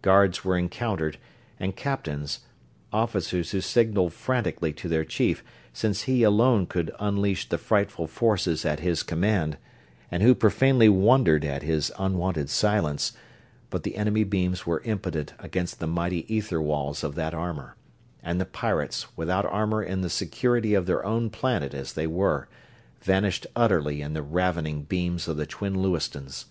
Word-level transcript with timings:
Guards 0.00 0.46
were 0.46 0.56
encountered, 0.56 1.18
and 1.60 1.76
captains 1.76 2.40
officers 2.90 3.50
who 3.50 3.60
signaled 3.60 4.14
frantically 4.14 4.72
to 4.72 4.88
their 4.88 5.04
chief, 5.04 5.44
since 5.74 6.04
he 6.04 6.22
alone 6.22 6.64
could 6.64 6.90
unleash 6.98 7.46
the 7.46 7.58
frightful 7.58 8.06
forces 8.06 8.64
at 8.64 8.80
his 8.80 9.02
command, 9.02 9.58
and 10.10 10.22
who 10.22 10.34
profanely 10.34 10.88
wondered 10.88 11.44
at 11.44 11.62
his 11.62 11.92
unwonted 11.98 12.48
silence 12.48 13.12
but 13.68 13.82
the 13.82 13.96
enemy 13.98 14.24
beams 14.24 14.64
were 14.64 14.80
impotent 14.86 15.34
against 15.38 15.80
the 15.80 15.86
mighty 15.86 16.24
ether 16.34 16.62
walls 16.62 17.04
of 17.04 17.14
that 17.14 17.34
armor; 17.34 17.76
and 18.22 18.40
the 18.40 18.46
pirates, 18.46 19.14
without 19.18 19.44
armor 19.44 19.82
in 19.82 20.00
the 20.00 20.08
security 20.08 20.72
of 20.72 20.86
their 20.86 21.04
own 21.04 21.28
planet 21.28 21.74
as 21.74 21.92
they 21.92 22.06
were, 22.06 22.48
vanished 23.02 23.46
utterly 23.54 24.00
in 24.00 24.14
the 24.14 24.22
ravening 24.22 24.84
beams 24.84 25.28
of 25.28 25.36
the 25.36 25.44
twin 25.44 25.82
Lewistons. 25.82 26.46